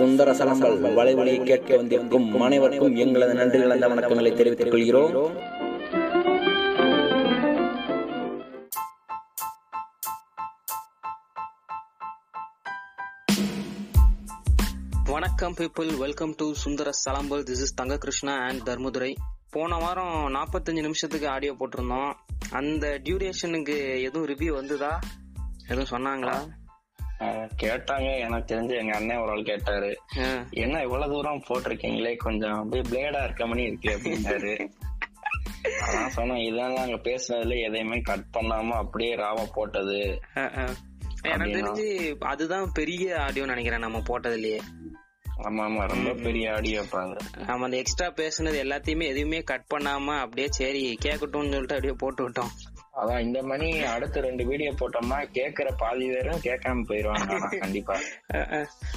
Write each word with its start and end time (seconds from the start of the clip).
சுந்தர 0.00 0.32
சலங்கள் 0.34 0.76
வலைவழியை 0.96 1.40
கேட்க 1.44 1.70
வந்திருக்கும் 1.76 2.26
அனைவருக்கும் 2.42 2.94
எங்களது 2.96 3.32
நன்றி 3.34 3.58
கலந்த 3.58 3.88
வணக்கங்களை 3.88 4.30
தெரிவித்துக் 4.32 4.70
கொள்கிறோம் 4.70 5.14
வணக்கம் 15.10 15.56
people 15.58 15.90
welcome 15.96 16.34
to 16.36 16.46
Sundara 16.54 16.90
Salambal 17.00 17.44
this 17.44 17.62
is 17.62 17.74
Thanga 17.74 17.98
Krishna 17.98 18.36
and 18.46 18.64
Dharmadurai 18.68 19.12
போன 19.50 19.78
வாரம் 19.78 20.16
நாற்பத்தஞ்சு 20.34 20.82
நிமிஷத்துக்கு 20.82 21.28
ஆடியோ 21.28 21.54
போட்டிருந்தோம் 21.60 22.12
அந்த 22.52 22.86
டியூரேஷனுக்கு 23.04 23.76
எதுவும் 24.00 24.28
ரிவ்யூ 24.28 24.54
வந்துதா 24.56 24.92
எதுவும் 25.66 25.92
சொன்னாங்களா 25.92 26.38
கேட்டாங்க. 27.56 28.18
எனக்கு 28.18 28.54
தெரிஞ்சு 28.54 28.74
எங்க 28.78 28.96
அண்ணன் 28.96 29.16
ஒரு 29.16 29.30
ஆள் 29.30 29.42
கேட்டாரு. 29.42 29.90
என்ன 30.50 30.82
இவ்வளவு 30.82 31.12
தூரம் 31.12 31.44
போட்டிருக்கீங்களே? 31.48 32.16
கொஞ்சம் 32.16 32.58
அப்படியே 32.60 32.82
பிளேடா 32.88 33.24
இருக்க 33.24 33.46
மாதிரி 33.46 33.66
இருக்கு 33.66 33.90
அப்படின்னாரு. 33.96 34.54
அதான் 35.86 36.06
சொன்னேன். 36.08 36.42
இதான் 36.48 36.72
நாங்க 36.72 36.96
பேசுனதுல 37.04 37.66
எதையுமே 37.66 38.00
கட் 38.00 38.28
பண்ணாம 38.38 38.68
அப்படியே 38.74 39.14
ராவா 39.14 39.44
போட்டது. 39.54 39.98
எனக்கு? 41.22 41.56
தெரிஞ்சு 41.56 41.86
அதுதான் 42.18 42.72
பெரிய 42.72 43.18
ஆடியோ 43.20 43.44
நினைக்கிறேன் 43.44 43.80
நம்ம 43.80 43.98
போட்டதுலயே. 43.98 44.60
ஆமா 45.42 45.62
ஆமா. 45.66 45.82
ரொம்ப 45.88 46.12
பெரிய 46.22 46.54
ஆடியோ 46.54 46.82
பாங்க 46.90 47.14
நம்ம 47.46 47.64
அந்த 47.64 47.76
எக்ஸ்ட்ரா 47.76 48.08
பேசுனது 48.12 48.58
எல்லாத்தையுமே 48.64 49.06
எதுவுமே 49.06 49.40
கட் 49.42 49.70
பண்ணாம 49.74 50.18
அப்படியே 50.18 50.48
சரி 50.50 50.98
கேட்கட்டும்னு 51.02 51.52
சொல்லிட்டு 51.52 51.74
அப்படியே 51.74 51.94
போட்டு 51.98 52.28
விட்டோம் 52.28 52.50
அதான் 52.94 53.20
இந்த 53.20 53.42
மணி 53.42 53.82
அடுத்த 53.82 54.20
ரெண்டு 54.20 54.46
வீடியோ 54.46 54.70
போட்டோம்னா 54.70 55.18
கேக்குற 55.32 55.68
பாதி 55.78 56.06
பேரும் 56.06 56.40
கேட்காம 56.40 56.84
போயிருவாங்க 56.86 57.36
கண்டிப்பா. 57.58 57.96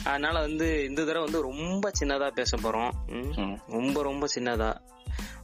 அதனால 0.03 0.39
வந்து 0.39 0.85
இந்த 0.85 1.03
தடவை 1.03 1.23
வந்து 1.23 1.41
ரொம்ப 1.41 1.91
சின்னதா 1.99 2.29
பேச 2.29 2.57
போறோம். 2.57 2.91
ரொம்ப 3.67 4.01
ரொம்ப 4.03 4.27
சின்னதா. 4.35 4.71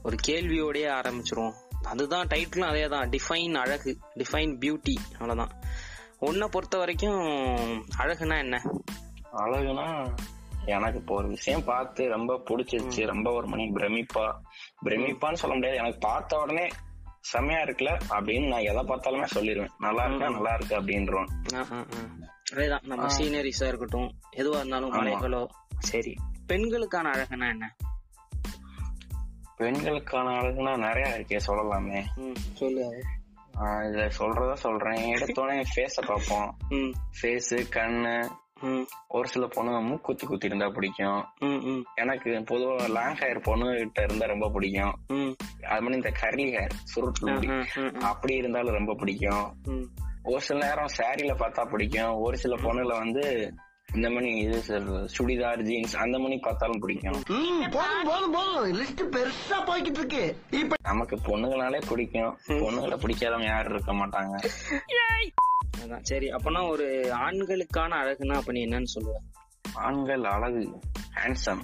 ஒரு 0.03 0.15
கேள்வியோடயே 0.27 0.89
ஆரம்பிச்சிருவோம். 0.99 1.55
அதுதான் 1.83 2.27
டைட்டிலும் 2.27 2.69
அதே 2.69 2.87
தான் 2.87 3.09
டிஃபைன் 3.09 3.53
அழகு. 3.53 3.97
டிஃபைன் 4.15 4.53
பியூட்டி 4.61 4.95
அவ்வளவுதான். 5.13 5.53
உன்னை 6.19 6.47
பொறுத்த 6.51 6.77
வரைக்கும் 6.77 7.21
அழகுனா 7.97 8.37
என்ன? 8.37 8.61
அழகுனா 9.33 10.17
எனக்கு 10.65 10.99
இப்போ 10.99 11.15
ஒரு 11.15 11.27
விஷயம் 11.27 11.63
பார்த்து 11.63 12.07
ரொம்ப 12.07 12.41
பிடிச்சிருச்சு. 12.49 13.05
ரொம்ப 13.05 13.31
ஒரு 13.31 13.47
மணி 13.47 13.63
பிரமிப்பா. 13.63 14.25
பிரமிப்பான்னு 14.85 15.41
சொல்ல 15.43 15.55
முடியாது. 15.55 15.77
எனக்கு 15.77 15.99
பார்த்த 15.99 16.39
உடனே 16.39 16.69
செம்மையா 17.19 17.61
இருக்குல்ல 17.61 17.91
அப்படின்னு 18.09 18.47
நான் 18.47 18.67
எதை 18.71 18.83
பார்த்தாலுமே 18.87 19.25
சொல்லிடுவேன் 19.35 19.73
நல்லா 19.79 20.03
இருக்கா? 20.05 20.29
நல்லா 20.29 20.53
இருக்கு? 20.53 20.75
அப்படின்றோம். 20.81 21.29
அதேதான். 22.53 22.85
நம்ம 22.85 23.17
சீனரிஸா 23.17 23.67
இருக்கட்டும் 23.67 24.09
எதுவா 24.35 24.57
இருந்தாலும். 24.57 24.93
மலைகளோ. 24.93 25.47
சரி. 25.79 26.15
பெண்களுக்கான 26.47 27.09
அழகுனா 27.09 27.49
என்ன? 27.49 27.75
பெண்களுக்கான 29.55 30.27
அழகுனா 30.39 30.77
நிறைய 30.77 31.07
இருக்கே 31.17 31.39
சொல்லலாமே. 31.47 32.01
சொல்லு 32.53 33.03
இத 33.87 34.09
சொல்றதா 34.17 34.53
சொல்றேன். 34.53 35.01
எடுத்தோடனே 35.13 35.63
ஃபேஸ 35.75 35.95
பார்ப்போம். 36.07 36.57
ஃபேஸ் 37.21 37.55
கண்ணு 37.75 38.15
ஒரு 39.07 39.27
சில 39.27 39.45
பொண்ணுங்க 39.45 39.81
மூக்குத்தி 39.81 40.25
குத்தி 40.25 40.45
இருந்தா 40.45 40.69
பிடிக்கும். 40.69 41.25
எனக்கு 41.95 42.29
பொதுவா 42.49 42.89
லாங் 42.89 43.15
ஹேர் 43.15 43.43
பொண்ணு 43.43 43.77
கிட்ட 43.77 44.03
இருந்தா 44.03 44.25
ரொம்ப 44.25 44.49
பிடிக்கும். 44.49 44.93
அது 45.69 45.81
மாதிரி 45.81 45.95
இந்த 45.95 46.11
கர்லி 46.21 46.47
ஹேர் 46.57 46.75
சுருட்டு. 46.95 47.97
அப்படி 48.01 48.35
இருந்தாலும் 48.35 48.73
ரொம்ப 48.73 48.93
பிடிக்கும். 48.93 49.55
ஒரு 50.23 50.41
சில 50.41 50.59
நேரம் 50.67 50.93
சாரில 50.97 51.33
பார்த்தா 51.41 51.65
பிடிக்கும். 51.69 52.13
ஒரு 52.15 52.37
சில 52.37 52.55
பொண்ணுல 52.55 52.97
வந்து 52.97 53.53
இந்த 53.95 54.09
மணி 54.09 54.31
இது 54.37 54.63
சுடிதார் 55.17 55.61
ஜீன்ஸ் 55.61 55.95
அந்த 55.97 56.19
மணி 56.19 56.37
பார்த்தாலும் 56.37 56.79
பிடிக்கும். 56.79 57.21
போதும் 57.71 58.03
போதும் 58.05 58.31
போதும். 58.31 58.79
லிஸ்ட் 58.79 59.03
பெருசா 59.15 59.57
போய்கிட்டு 59.69 59.99
இருக்கு. 60.01 60.23
இப்ப 60.51 60.75
நமக்கு 60.83 61.15
பொண்ணுங்கனாலே 61.15 61.81
பிடிக்கும். 61.89 62.37
பொண்ணுங்களை 62.47 62.97
பிடிக்காதவங்க 63.05 63.45
யாரும் 63.45 63.73
இருக்க 63.73 63.93
மாட்டாங்க. 63.93 64.35
அதான். 65.85 65.99
சரி 66.01 66.27
அப்பனா 66.27 66.69
ஒரு 66.69 67.11
ஆண்களுக்கான 67.13 67.95
அழகுனா 67.95 68.35
அப்ப 68.35 68.51
நீ 68.51 68.65
என்னன்னு 68.65 68.85
சொல்லுவ? 68.95 69.13
ஆண்கள் 69.73 70.23
அழகு 70.23 70.79
ஹேண்ட்ஸம் 71.15 71.59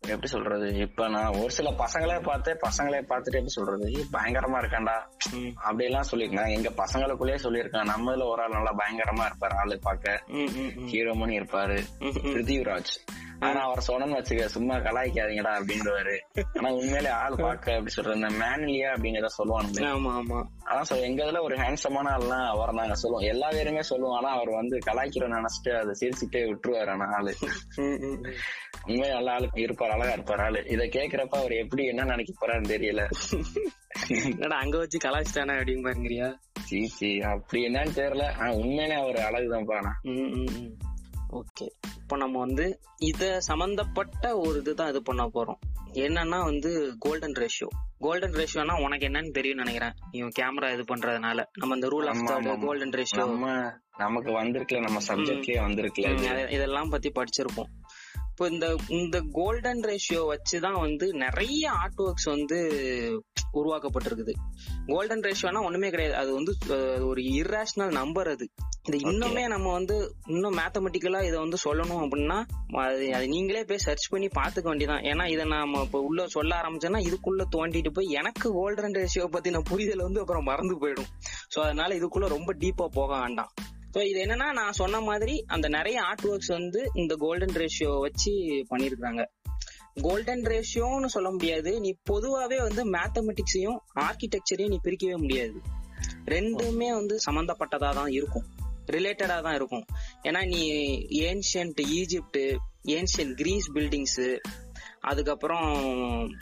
எப்படி 0.00 0.26
சொல்றது? 0.26 0.76
இப்ப 0.76 1.08
நான் 1.08 1.26
ஒரு 1.26 1.50
சில 1.50 1.70
பசங்களே 1.70 2.22
பார்த்து 2.22 2.58
பசங்களே 2.68 2.98
பார்த்துட்டு 2.98 3.24
எப்படி 3.24 3.48
சொல்றது? 3.48 3.92
"ஏய், 3.92 4.04
பயங்கரமா 4.12 4.60
இருக்கான்டா. 4.62 5.02
ம், 5.32 5.56
அப்படி 5.56 5.84
எல்லாம் 5.84 6.04
சொல்லிருக்கேன் 6.10 6.54
எங்க 6.54 6.68
பசங்களுக்குள்ளேயே 6.68 7.38
சொல்லியிருக்கேன். 7.42 7.90
நம்மதுல 7.96 8.28
ஒரு 8.28 8.42
ஆள் 8.42 8.50
நல்லா 8.50 8.74
பயங்கரமா 8.74 9.30
இருப்பாரு 9.30 9.54
ஆளு 9.54 9.78
பார்க்க. 9.78 10.22
ம், 10.26 10.36
ம், 10.36 10.72
ம், 10.76 10.86
ஹீரோ 10.86 11.14
மணி 11.14 11.38
இருப்பாரு. 11.38 11.84
பிருத்திவிராஜ். 12.00 13.06
ஆனா 13.40 13.60
அவர் 13.60 13.86
சொன்னன்னு 13.88 14.16
வச்சுக்க 14.16 14.44
சும்மா 14.46 14.74
கலாய்க்காதீங்கடா 14.76 15.52
அப்படின்றவாரு. 15.58 16.14
ஆனா 16.58 16.70
உண்மையிலே 16.70 17.08
ஆள் 17.08 17.36
பார்க்க 17.46 17.74
அப்படி 17.74 18.14
இந்த 18.14 18.28
மேன்லியா 18.28 18.90
அப்படிங்கிறத 18.92 19.26
சொல்லுவாங்க 19.26 19.84
ஆமா 19.86 20.12
ஆமா. 20.12 20.38
அதான் 20.64 20.82
சொல் 20.82 21.02
எங்க 21.02 21.24
இதுல 21.24 21.42
ஒரு 21.42 21.56
ஹேண்ட்ஸமான 21.56 22.10
ஆள்லாம் 22.16 22.48
அவரை 22.48 22.74
நாங்க 22.74 22.94
சொல்லுவோம். 22.94 23.24
எல்லா 23.24 23.48
பேருமே 23.50 23.82
சொல்லுவோம் 23.82 24.16
ஆனா 24.16 24.28
அவர் 24.28 24.48
வந்து 24.50 24.78
கலாய்க்கிற 24.86 25.28
நினைச்சிட்டு 25.28 25.76
அதை 25.78 25.94
சிரிச்சுட்டே 26.00 26.44
விட்டுருவாரு 26.48 26.90
ஆனா 26.90 27.06
ஆளு. 27.16 27.34
உண்மையா 28.86 29.14
நல்ல 29.14 29.30
ஆளு 29.30 29.50
இருப்பார் 29.56 29.90
அழகா 29.90 30.12
இருப்பார் 30.12 30.40
ஆளு. 30.40 30.64
இதை 30.66 30.88
கேக்குறப்ப 30.88 31.36
அவர் 31.36 31.52
எப்படி 31.52 31.84
என்ன 31.84 32.04
நினைக்க 32.04 32.32
போறாருன்னு 32.40 32.68
தெரியல. 32.68 33.02
என்னடா 34.26 34.56
அங்க 34.56 34.78
வச்சு 34.78 34.98
கலாச்சிட்டானே 34.98 35.52
அப்படின்னு 35.58 35.86
பாருங்கிறியா 35.88 36.28
சீச்சி 36.68 37.20
அப்படி 37.20 37.66
என்னன்னு 37.66 37.98
தெரியல. 38.00 38.32
ஆனா 38.38 38.52
உண்மையிலே 38.52 38.94
அவர் 38.94 39.16
அழகுதான்ப்பா 39.16 39.76
ஆனா. 39.76 39.92
ஓகே. 41.36 41.68
இப்போ 41.96 42.16
நம்ம 42.16 42.38
வந்து 42.38 42.80
இத 42.96 43.40
சம்பந்தப்பட்ட 43.40 44.38
ஒரு 44.38 44.58
இதுதான் 44.58 44.88
இது 44.88 45.02
பண்ண 45.02 45.30
போறோம். 45.34 45.58
என்னன்னா 45.92 46.44
வந்து 46.44 46.96
கோல்டன் 46.98 47.32
ரேஷியோ 47.32 47.68
கோல்டன் 47.98 48.32
ரேஷியோனா 48.32 48.82
உனக்கு 48.82 49.06
என்னன்னு 49.06 49.30
தெரியும் 49.30 49.56
நினைக்கிறேன். 49.56 49.92
நீ 50.10 50.22
கேமரா 50.22 50.72
இது 50.72 50.96
பண்றதுனால. 50.96 51.46
நம்ம 51.58 51.74
இந்த 51.74 51.88
ரூல் 51.88 52.06
ஆஃப். 52.06 52.60
கோல்டன் 52.60 52.90
ரேஷியோ 52.90 53.74
நமக்கு 53.96 54.30
வந்திருக்கல 54.30 54.80
நம்ம 54.80 54.98
சப்ஜெக்ட்லயே 55.08 55.62
வந்திருக்கல 55.66 56.12
இது. 56.12 56.50
இதெல்லாம் 56.50 56.88
பத்தி 56.88 57.12
படிச்சிருப்போம். 57.14 57.70
இப்போ 58.38 58.48
இந்த 58.54 58.76
இந்த 58.88 59.22
கோல்டன் 59.32 59.80
ரேஷியோ 59.80 60.22
வச்சுதான் 60.32 60.80
வந்து 60.80 61.14
நிறைய 61.14 61.70
ஆர்ட் 61.70 61.98
ஒர்க்ஸ் 61.98 62.24
வந்து 62.24 62.58
உருவாக்கப்பட்டிருக்குது. 63.54 64.32
கோல்டன் 64.86 65.20
ரேஷியோனா 65.20 65.60
ஒண்ணுமே 65.62 65.90
கிடையாது. 65.90 66.16
அது 66.16 66.32
வந்து 66.34 66.52
ஒரு 67.06 67.22
இர்ரேஷனல் 67.22 67.90
நம்பர் 67.90 68.28
அது. 68.28 68.46
இது 68.88 68.98
இன்னுமே 69.10 69.46
நம்ம 69.46 69.72
வந்து 69.72 70.14
இன்னும் 70.26 70.58
மேத்தமெட்டிக்கலா 70.58 71.22
இதை 71.22 71.38
வந்து 71.38 71.58
சொல்லணும் 71.64 72.02
அப்படின்னா 72.02 72.36
அது 72.72 73.14
அது 73.14 73.28
நீங்களே 73.28 73.64
போய் 73.64 73.84
சர்ச் 73.86 74.08
பண்ணி 74.08 74.26
பாத்துக்க 74.26 74.66
வேண்டியதான் 74.70 75.06
ஏன்னா 75.12 75.26
இதை 75.28 75.44
நாம 75.44 75.82
இப்போ 75.82 76.00
உள்ள 76.00 76.26
சொல்ல 76.26 76.60
ஆரம்பிச்சோன்னா 76.60 77.00
இதுக்குள்ள 77.08 77.44
தோண்டிட்டு 77.56 77.88
போய் 77.88 78.08
எனக்கு 78.10 78.52
கோல்டன் 78.52 78.92
ரேஷியோ 78.92 79.26
பத்தின 79.32 79.62
புரிதல் 79.64 80.06
வந்து 80.08 80.20
அப்புறம் 80.20 80.44
மறந்து 80.44 80.76
போயிடும். 80.82 81.10
சோ 81.54 81.60
அதனால 81.60 81.94
இதுக்குள்ள 81.94 82.28
ரொம்ப 82.36 82.54
டீப்பா 82.54 82.86
போக 82.92 83.18
வேண்டாம். 83.18 83.52
ஸோ 83.96 84.00
இது 84.08 84.18
என்னன்னா 84.24 84.46
நான் 84.58 84.76
சொன்ன 84.78 85.00
மாதிரி 85.00 85.34
அந்த 85.54 85.66
நிறைய 85.68 85.98
ஆர்ட் 86.02 86.24
ஒர்க்ஸ் 86.30 86.50
வந்து 86.56 86.80
இந்த 86.94 87.12
கோல்டன் 87.22 87.54
ரேஷியோ 87.60 87.92
வச்சு 88.00 88.32
பண்ணியிருக்காங்க 88.70 89.22
கோல்டன் 90.06 90.42
ரேஷியோன்னு 90.52 91.08
சொல்ல 91.14 91.28
முடியாது. 91.30 91.70
நீ 91.84 91.90
பொதுவாவே 92.10 92.58
வந்து 92.66 92.82
மேத்தமெட்டிக்ஸையும் 92.94 93.78
ஆர்கிடெக்சரையும் 94.06 94.72
நீ 94.74 94.78
பிரிக்கவே 94.86 95.16
முடியாது. 95.22 95.56
ரெண்டுமே 96.34 96.88
வந்து 96.98 97.16
சம்மந்தப்பட்டதாக 97.26 97.92
தான் 98.00 98.12
இருக்கும். 98.18 98.46
ரிலேட்டடா 98.96 99.38
தான் 99.46 99.54
இருக்கும். 99.54 99.86
ஏன்னா 100.22 100.42
நீ 100.52 100.60
ancient 101.28 101.80
Egypt 102.00 102.40
ancient 102.98 103.34
Greece 103.40 103.70
buildings 103.78 104.20
அதுக்கப்புறம் 105.06 105.84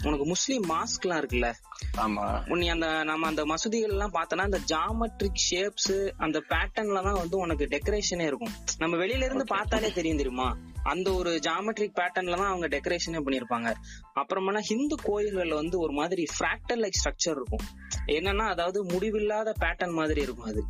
உனக்கு 0.04 0.24
முஸ்லீம் 0.24 0.64
மாஸ்க்லாம் 0.68 1.20
இருக்குல்ல? 1.20 1.52
ஆமா. 1.96 2.44
நீ 2.56 2.68
அந்த 2.68 3.02
நம்ம 3.02 3.26
அந்த 3.26 3.44
மசூதிகள் 3.44 3.90
எல்லாம் 3.90 4.12
பார்த்தனா 4.12 4.36
அந்த 4.36 4.60
ஜாமெட்ரிக் 4.72 5.42
ஷேப்ஸ் 5.50 6.10
அந்த 6.16 6.42
பேட்டர்ன்ல 6.48 7.02
தான் 7.02 7.18
வந்து 7.18 7.36
உனக்கு 7.36 7.64
டெக்கரேஷனே 7.64 8.26
இருக்கும். 8.26 8.52
நம்ம 8.78 8.96
வெளியில 8.96 9.24
இருந்து 9.24 9.44
பார்த்தாலே 9.44 9.92
தெரியும் 9.92 10.16
தெரியுமா? 10.16 10.56
அந்த 10.82 11.12
ஒரு 11.12 11.30
ஜாமெட்ரிக் 11.30 11.98
பேட்டர்ன்ல 12.00 12.36
தான் 12.36 12.48
அவங்க 12.48 12.68
டெக்கரேஷனே 12.68 13.22
பண்ணிருப்பாங்க 13.26 13.74
அப்புறமா 14.14 14.60
ஹிந்து 14.60 14.96
கோயில்கள்ல 15.04 15.54
வந்து 15.54 15.78
ஒரு 15.78 15.92
மாதிரி 15.92 16.26
ஃபிராக்டல் 16.38 16.82
லைக் 16.84 17.00
ஸ்ட்ரக்சர் 17.04 17.36
இருக்கும். 17.36 17.64
என்னன்னா 18.06 18.46
அதாவது 18.48 18.84
முடிவில்லாத 18.84 19.54
பேட்டர்ன் 19.60 19.92
மாதிரி 19.92 20.20
இருக்கும் 20.20 20.46
அது. 20.46 20.64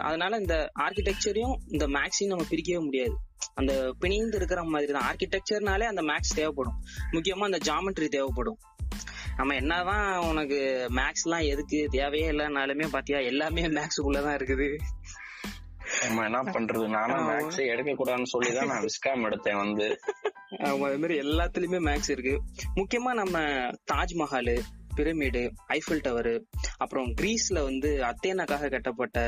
அதனால 0.00 0.36
இந்த 0.36 0.70
ஆர்கிடெக்சரையும் 0.80 1.56
இந்த 1.68 1.86
மேக்ஸையும் 1.86 2.26
நம்ம 2.26 2.44
பிரிக்கவே 2.50 2.84
முடியாது. 2.84 3.16
அந்த 3.54 3.94
பிணிந்து 3.98 4.36
இருக்கிற 4.36 4.64
மாதிரி 4.64 4.92
தான். 4.92 5.02
ஆர்கிடெக்சர்னாலே 5.02 5.82
அந்த 5.82 6.02
மேக்ஸ் 6.02 6.34
தேவைப்படும். 6.34 6.74
முக்கியமா 7.12 7.52
அந்த 7.52 7.58
ஜாமெட்ரி 7.64 8.08
தேவைப்படும். 8.08 8.58
நம்ம 9.36 9.54
என்னதான் 9.54 10.16
உனக்கு 10.16 10.86
மேக்ஸ் 10.90 11.24
எல்லாம் 11.24 11.40
எதுக்கு 11.40 11.86
தேவையே 11.90 12.30
இல்லைனாலுமே 12.30 12.88
பாத்தியா 12.88 13.18
எல்லாமே 13.18 13.62
மேக்ஸுக்குள்ளதான் 13.66 14.36
இருக்குது. 14.36 14.76
நம்ம 16.08 16.24
என்ன 16.24 16.42
பண்றது? 16.42 16.88
நானும் 16.88 17.28
மேக்ஸ் 17.28 17.66
எடுக்க 17.66 17.92
கூடாதுன்னு 17.92 18.24
சொல்லிதான் 18.24 18.66
நான் 18.66 18.82
விஸ்காம் 18.82 19.32
எடுத்தேன் 19.32 19.56
வந்து. 19.56 20.00
அது 20.58 20.76
மாதிரி 20.76 21.18
எல்லாத்துலயுமே 21.18 21.80
மேக்ஸ் 21.80 22.10
இருக்கு. 22.10 22.42
முக்கியமா 22.74 23.12
நம்ம 23.14 23.38
தாஜ்மஹால் 23.92 24.60
பிரமிடு 24.96 25.50
ஐஃபில் 25.68 26.00
டவர் 26.02 26.42
அப்புறம் 26.76 27.14
கிரீஸ்ல 27.20 27.62
வந்து 27.62 28.04
அத்தேனாக்காக 28.04 28.70
கட்டப்பட்ட 28.70 29.18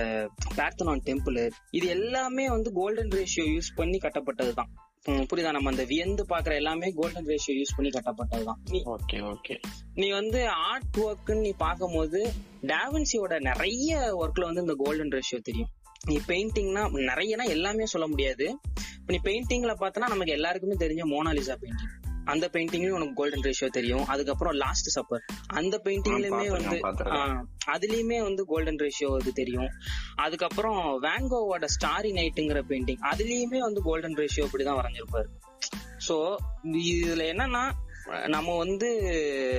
பேர்த்தனான் 0.56 1.02
டெம்பிள் 1.04 1.50
இது 1.70 1.86
எல்லாமே 1.86 2.50
வந்து 2.50 2.72
கோல்டன் 2.72 3.08
ரேஷியோ 3.08 3.44
யூஸ் 3.44 3.70
பண்ணி 3.74 3.98
கட்டப்பட்டதுதான். 3.98 4.70
உம் 5.04 5.26
புரியுதா? 5.34 5.50
நம்ம 5.50 5.70
அந்த 5.70 5.84
வியந்து 5.84 6.26
பாக்குற 6.28 6.54
எல்லாமே 6.54 6.90
கோல்டன் 6.90 7.26
ரேஷியோ 7.26 7.54
யூஸ் 7.54 7.76
பண்ணி 7.76 7.90
கட்டப்பட்டதுதான். 7.90 8.60
Okay 8.70 9.34
okay. 9.34 9.60
நீ 9.94 10.10
வந்து 10.10 10.48
ஆர்ட் 10.48 10.96
ஒர்க்னு 10.96 11.40
நீ 11.40 11.52
பார்க்கும்போது 11.56 12.32
டாவின்சியோட 12.62 13.40
நிறைய 13.40 13.98
ஒர்க்ல 14.20 14.44
வந்து 14.44 14.60
இந்த 14.60 14.74
கோல்டன் 14.78 15.08
ரேஷியோ 15.08 15.40
தெரியும். 15.42 15.68
நீ 16.06 16.20
பெயிண்டிங்னா 16.26 16.84
நிறையனா 17.10 17.44
எல்லாமே 17.48 17.86
சொல்ல 17.86 18.06
முடியாது. 18.06 18.58
நீ 19.06 19.20
பெயிண்டிங்ல 19.24 19.74
பார்த்தனா 19.80 20.08
நமக்கு 20.08 20.32
எல்லாருக்குமே 20.32 20.86
தெரிஞ்ச 20.86 21.04
மோனாலிசா 21.04 21.56
பெயிண்டிங் 21.62 22.03
அந்த 22.32 22.44
பெயிண்டிங்லயும் 22.52 22.96
உனக்கு 22.98 23.18
கோல்டன் 23.20 23.44
ரேஷியோ 23.46 23.68
தெரியும். 23.76 24.04
அதுக்கப்புறம் 24.12 24.54
லாஸ்ட் 24.62 24.88
சப்பர் 24.96 25.22
அந்த 25.58 25.74
பெயிண்டிங்லயுமே 25.84 26.48
வந்து 26.56 26.76
அதுலயுமே 27.74 28.18
வந்து 28.22 28.44
கோல்டன் 28.52 28.80
ரேஷியோ 28.84 29.10
இது 29.20 29.32
தெரியும். 29.40 29.70
அதுக்கப்புறம் 30.24 30.80
வேன்கோவோட 31.06 31.64
ஸ்டாரி 31.76 32.12
நைட்டுங்கிற 32.18 32.62
பெயிண்டிங் 32.70 33.00
அதுலயுமே 33.12 33.60
வந்து 33.68 33.82
கோல்டன் 33.82 34.18
ரேஷியோ 34.22 34.46
இப்படிதான் 34.48 34.80
வரைஞ்சிருப்பாரு. 34.80 35.30
சோ 36.08 36.16
இதுல 36.90 37.24
என்னன்னா 37.32 37.64
நம்ம 38.34 38.56
வந்து 38.56 38.88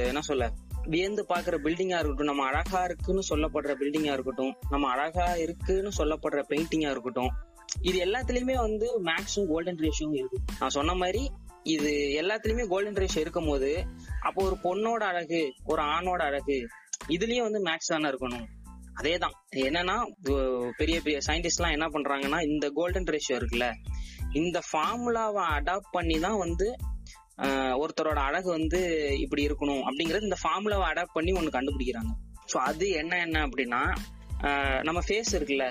என்ன 0.09 0.21
சொல்ல 0.21 0.49
வியந்து 0.93 1.21
பாக்குற 1.29 1.55
பில்டிங்கா 1.65 1.99
இருக்கட்டும் 1.99 2.29
நம்ம 2.31 2.43
அழகா 2.49 2.81
இருக்குன்னு 2.83 3.23
சொல்லப்படுற 3.29 3.71
பில்டிங்கா 3.81 4.11
இருக்கட்டும் 4.15 4.53
நம்ம 4.69 4.89
அழகா 4.95 5.27
இருக்குன்னு 5.45 5.91
சொல்லப்படுற 5.99 6.41
பெயிண்டிங்கா 6.51 6.89
இருக்கட்டும் 6.95 7.31
இது 7.87 7.97
எல்லாத்துலயுமே 8.05 8.55
வந்து 8.67 8.87
மேக்ஸும் 9.07 9.47
கோல்டன் 9.51 9.81
ரேஷியோவும் 9.85 10.19
இருக்கு. 10.19 10.37
நான் 10.59 10.75
சொன்ன 10.75 10.93
மாதிரி 11.01 11.23
இது 11.65 11.91
எல்லாத்துலயுமே 12.21 12.63
கோல்டன் 12.67 12.99
ரேஷ் 13.01 13.17
இருக்கும் 13.17 13.47
போது 13.47 13.69
அப்போ 14.21 14.39
ஒரு 14.43 14.57
பொண்ணோட 14.63 15.03
அழகு 15.11 15.39
ஒரு 15.65 15.81
ஆணோட 15.81 16.21
அழகு 16.21 16.57
இதுலயும் 17.07 17.47
வந்து 17.47 17.61
மேக்ஸ் 17.63 17.91
தானே 17.93 18.09
இருக்கணும். 18.09 18.45
அதேதான். 18.99 19.35
என்னன்னா 19.55 19.95
பெரிய 20.77 20.97
பெரிய 21.01 21.17
சயின்டிஸ்ட் 21.27 21.61
எல்லாம் 21.61 21.75
என்ன 21.77 21.87
பண்றாங்கன்னா 21.87 22.39
இந்த 22.51 22.65
கோல்டன் 22.69 23.09
ரேஷியோ 23.13 23.37
இருக்குல்ல 23.39 23.67
இந்த 24.31 24.59
ஃபார்முலாவை 24.69 25.43
அடாப்ட் 25.57 25.91
பண்ணி 25.91 26.17
தான் 26.19 26.37
வந்து 26.37 26.67
ஒருத்தரோட 27.81 28.19
அழகு 28.27 28.49
வந்து 28.49 28.81
இப்படி 29.19 29.43
இருக்கணும் 29.47 29.83
அப்படிங்கறது 29.87 30.27
இந்த 30.29 30.37
ஃபார்முலாவை 30.43 30.85
அடாப்ட் 30.91 31.17
பண்ணி 31.17 31.31
ஒண்ணு 31.31 31.55
கண்டுபிடிக்கிறாங்க. 31.57 32.11
ஸோ 32.53 32.57
அது 32.69 32.87
என்ன 33.01 33.19
என்ன 33.19 33.47
அப்படின்னா 33.47 33.81
நம்ம 34.81 34.99
ஃபேஸ் 35.07 35.31
இருக்குல்ல 35.31 35.67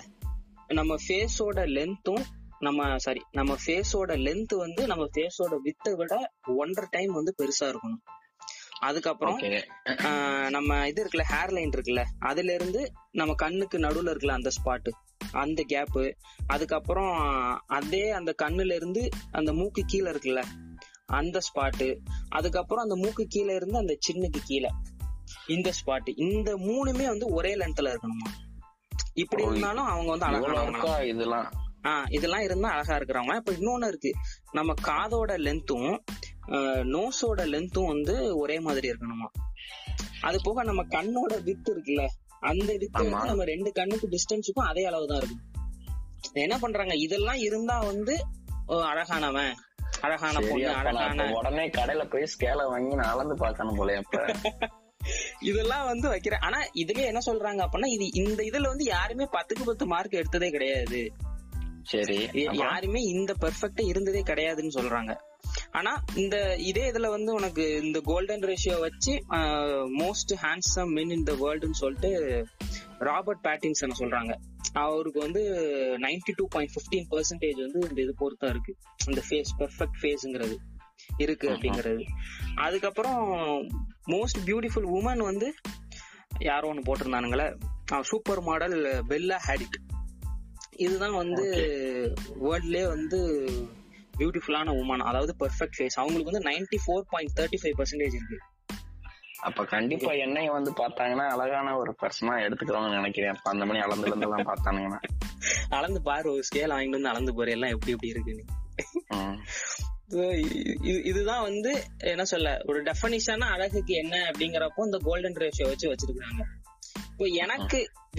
நம்ம 0.73 0.93
ஃபேஸோட 1.07 1.61
லென்த்தும் 1.77 2.25
நம்ம 2.65 2.99
சாரி 2.99 3.23
நம்ம 3.31 3.57
ஃபேஸோட 3.67 4.13
லென்த் 4.27 4.55
வந்து 4.57 4.83
நம்ம 4.87 5.05
ஃபேஸோட 5.05 5.55
வித்தை 5.63 5.95
விட 5.95 6.15
ஒன்றரை 6.57 6.89
டைம் 6.91 7.13
வந்து 7.13 7.35
பெருசா 7.39 7.67
இருக்கணும். 7.71 8.03
அதுக்கப்புறம் 8.81 9.39
நம்ம 10.49 10.89
இது 10.89 10.99
இருக்குல்ல 11.03 11.25
ஹேர் 11.33 11.53
லைன் 11.53 11.71
இருக்குல்ல 11.71 12.03
அதுல 12.19 12.55
இருந்து 12.55 12.81
நம்ம 13.13 13.35
கண்ணுக்கு 13.35 13.79
நடுவுல 13.79 14.11
இருக்குல்ல 14.11 14.33
அந்த 14.33 14.51
ஸ்பாட் 14.51 14.91
அந்த 15.33 15.63
கேப் 15.63 15.99
அதுக்கப்புறம் 16.47 17.13
அதே 17.67 18.11
அந்த 18.11 18.35
கண்ணுல 18.43 18.75
இருந்து 18.75 19.03
அந்த 19.33 19.53
மூக்கு 19.53 19.85
கீழே 19.87 20.09
இருக்குல்ல 20.11 20.43
அந்த 21.13 21.39
ஸ்பாட் 21.47 21.87
அதுக்கப்புறம் 22.29 22.85
அந்த 22.85 22.97
மூக்கு 22.97 23.27
கீழே 23.27 23.55
இருந்து 23.55 23.79
அந்த 23.79 23.97
சின்னுக்கு 24.07 24.43
கீழே 24.47 24.71
இந்த 25.47 25.71
ஸ்பாட் 25.79 26.11
இந்த 26.19 26.51
மூணுமே 26.67 27.07
வந்து 27.07 27.27
ஒரே 27.29 27.53
லென்த்ல 27.57 27.93
இருக்கணுமா? 27.93 28.29
இப்படி 29.15 29.43
இருந்தாலும் 29.43 29.87
அவங்க 29.87 30.11
வந்து 30.15 30.67
இருக்கா 30.67 30.95
இதெல்லாம் 31.05 31.49
ஆஹ் 31.85 32.05
இதெல்லாம் 32.09 32.41
இருந்தா 32.41 32.69
அழகா 32.71 32.97
இருக்கிறவங்க. 32.97 33.35
இப்ப 33.35 33.53
இன்னொன்னு 33.53 33.87
இருக்கு. 33.87 34.13
நம்ம 34.53 34.75
காதோட 34.83 35.37
லென்த்தும் 35.39 35.91
நோஸோட 36.95 37.43
லென்த்தும் 37.45 37.87
வந்து 37.87 38.37
ஒரே 38.37 38.61
மாதிரி 38.61 38.91
இருக்கணுமா? 38.91 39.29
அது 40.21 40.39
போக 40.43 40.63
நம்ம 40.63 40.83
கண்ணோட 40.83 41.43
வித்து 41.43 41.71
இருக்குல்ல 41.75 42.05
அந்த 42.41 42.73
வித்து. 42.73 43.03
வந்து 43.11 43.27
நம்ம 43.27 43.45
ரெண்டு 43.45 43.73
கண்ணுக்கு 43.73 44.09
டிஸ்டன்ஸுக்கும் 44.09 44.69
அதே 44.69 44.85
அளவு 44.85 45.07
தான் 45.07 45.19
இருக்கும். 45.19 45.43
என்ன 46.35 46.59
பண்றாங்க? 46.59 46.95
இதெல்லாம் 46.95 47.37
இருந்தா 47.37 47.81
வந்து 47.81 48.15
அழகானவன் 48.85 49.55
அழகான 50.01 50.41
பொண்ணு 50.41 50.69
அழகான 50.69 51.33
உடனே 51.33 51.69
கடையில 51.69 52.11
போய் 52.11 52.27
ஸ்கேல 52.35 52.67
வாங்கி 52.67 52.95
நான் 52.95 53.13
அளந்து 53.13 53.35
பார்க்கணும் 53.35 53.77
போல 53.77 53.97
அப்ப. 53.97 54.17
இதெல்லாம் 55.41 55.85
வந்து 55.85 56.09
வைக்கிறேன். 56.09 56.41
ஆனா 56.41 56.65
இதுலயே 56.75 57.05
என்ன 57.05 57.21
சொல்றாங்க 57.27 57.61
அப்படின்னா 57.65 57.87
இது 57.87 58.11
இந்த 58.13 58.43
இதுல 58.43 58.67
வந்து 58.67 58.85
யாருமே 58.85 59.25
பத்துக்கு 59.25 59.65
பத்து 59.65 59.87
மார்க் 59.87 60.13
எடுத்ததே 60.13 60.51
கிடையாது. 60.51 61.01
சரி? 61.85 62.19
யாருமே 62.57 63.01
இந்த 63.03 63.35
பெர்ஃபெக்டா 63.41 63.83
இருந்ததே 63.87 64.23
கிடையாதுன்னு 64.23 64.75
சொல்றாங்க. 64.75 65.13
ஆனா 65.71 65.93
இந்த 66.15 66.57
இதே 66.57 66.91
இதுல 66.91 67.09
வந்து 67.09 67.35
உனக்கு 67.35 67.65
இந்த 67.83 68.01
கோல்டன் 68.05 68.41
ரேஷியோ 68.41 68.79
வச்சு 68.81 69.13
most 70.01 70.33
handsome 70.43 70.93
men 70.97 71.11
in 71.11 71.23
the 71.23 71.33
வேர்ல்டுன்னு 71.33 71.81
சொல்லிட்டு 71.83 72.11
ராபர்ட் 72.99 73.45
பேட்டின்சன் 73.45 73.99
சொல்றாங்க. 73.99 74.35
அவருக்கு 74.73 75.21
வந்து 75.21 75.43
ninety 76.01 76.33
two 76.37 76.47
point 76.49 76.75
fifteen 76.77 77.11
percentage 77.11 77.61
வந்து 77.65 77.81
இந்த 77.89 78.03
இது 78.03 78.15
பொறுத்தா 78.21 78.49
இருக்கு. 78.49 78.77
இந்த 79.07 79.23
ஃபேஸ் 79.29 79.53
பெர்ஃபெக்ட் 79.59 79.99
ஃபேஸ்ங்கிறது 80.03 80.57
இருக்கு 81.17 81.49
அப்படிங்கிறது. 81.51 82.05
அதுக்கப்புறம் 82.57 83.21
மோஸ்ட் 84.07 84.41
பியூட்டிஃபுல் 84.47 84.89
உமன் 84.97 85.23
வந்து 85.31 85.55
யாரோ 86.39 86.69
ஒன்னு 86.69 86.87
போட்டிருந்தானுங்களே. 86.87 87.49
சூப்பர் 88.01 88.41
மாடல் 88.41 88.77
பெல்லா 89.09 89.39
ஹேடிட் 89.49 89.77
இதுதான் 90.77 91.15
வந்து 91.15 91.45
வேர்ல்ட்லயே 92.45 92.87
வந்து 92.87 93.19
பியூட்டிஃபுல்லான 94.19 94.73
உமன் 94.73 95.01
அதாவது 95.01 95.33
பெர்ஃபெக்ட் 95.41 95.77
ஃபேஸ் 95.79 95.99
அவங்களுக்கு 95.99 96.31
வந்து 96.31 96.49
ninety 96.51 96.79
four 96.85 97.07
point 97.13 97.37
thirty 97.39 97.59
five 97.63 97.79
percentage 97.79 98.17
இருக்கு. 98.19 98.39
அப்ப 99.41 99.65
கண்டிப்பா 99.65 100.13
என்னை 100.13 100.49
வந்து 100.49 100.71
பார்த்தாங்கன்னா 100.71 101.25
அழகான 101.29 101.77
ஒரு 101.77 101.97
பர்சனா 102.03 102.35
எடுத்துக்கிறோம்னு 102.47 102.99
நினைக்கிறேன். 102.99 103.31
அப்ப 103.31 103.51
அந்த 103.51 103.65
மணி 103.65 103.81
அளந்து 103.81 104.27
எல்லாம் 104.29 104.49
பார்த்தானுங்கன்னா. 104.51 105.01
அளந்து 105.79 106.01
பாரு 106.03 106.31
ஒரு 106.31 106.43
ஸ்கேல் 106.43 106.75
வாங்கிட்டு 106.75 106.97
வந்து 106.97 107.09
அளந்து 107.09 107.35
பாரு 107.35 107.51
எல்லாம் 107.51 107.71
எப்படி 107.71 107.93
எப்படி 107.93 108.09
இருக்குன்னு. 108.09 108.45
இதுதான் 111.03 111.43
வந்து 111.43 111.71
என்ன 112.01 112.25
சொல்ல 112.25 112.61
ஒரு 112.65 112.83
டெஃபனிஷனா 112.83 113.47
அழகுக்கு 113.47 113.95
என்ன 113.95 114.17
அப்படிங்கறப்போ 114.31 114.85
இந்த 114.85 114.99
கோல்டன் 114.99 115.35
ரேஷியோ 115.35 115.69
வச்சு 115.69 115.91
வச்சிருக்காங்க 115.93 116.43
இப்போ 117.11 117.27
எனக்கு 117.35 117.79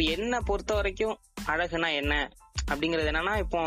என்ன 0.10 0.42
பொறுத்த 0.42 0.74
வரைக்கும் 0.74 1.18
அழகுனா 1.50 1.88
என்ன? 1.94 2.14
அப்படிங்கறது 2.72 3.12
என்னன்னா 3.12 3.38
இப்போ 3.38 3.62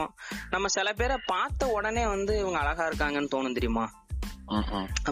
நம்ம 0.51 0.69
சில 0.69 0.93
பேரை 0.93 1.17
பார்த்த 1.27 1.69
உடனே 1.69 2.07
வந்து 2.07 2.39
இவங்க 2.39 2.59
அழகா 2.59 2.87
இருக்காங்கன்னு 2.89 3.35
தோணும் 3.35 3.53
தெரியுமா. 3.53 3.87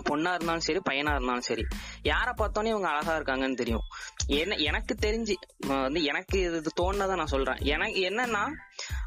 பொண்ணா 0.08 0.34
இருந்தாலும் 0.34 0.60
சரி 0.60 0.80
பையனா 0.90 1.12
இருந்தாலும் 1.14 1.40
சரி 1.40 1.64
யார 2.02 2.28
பார்த்தோன்னே 2.38 2.66
இவங்க 2.66 2.88
அழகா 2.88 3.16
இருக்காங்கன்னு 3.16 3.54
தெரியும். 3.54 3.84
என்ன 4.26 4.54
எனக்கு 4.54 4.96
தெரிஞ்சு 5.00 5.34
வந்து 5.66 6.02
எனக்கு 6.02 6.40
இது 6.40 6.70
தோணுனதை 6.80 7.14
நான் 7.16 7.26
சொல்றேன். 7.26 7.60
எனக்கு 7.64 8.00
என்னன்னா 8.10 8.44